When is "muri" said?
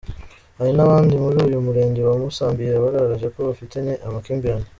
1.23-1.37